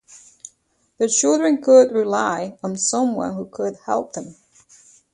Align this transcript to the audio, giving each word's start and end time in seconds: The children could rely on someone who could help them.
The 0.97 1.07
children 1.07 1.61
could 1.61 1.91
rely 1.91 2.57
on 2.63 2.75
someone 2.75 3.35
who 3.35 3.45
could 3.45 3.75
help 3.85 4.13
them. 4.13 4.35